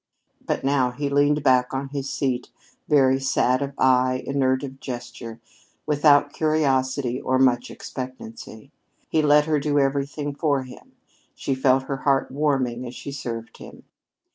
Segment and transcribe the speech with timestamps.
[0.43, 2.49] But now he leaned back on his seat
[2.87, 5.39] very sad of eye, inert of gesture,
[5.85, 8.71] without curiosity or much expectancy.
[9.09, 10.93] He let her do everything for him.
[11.35, 13.83] She felt her heart warming as she served him.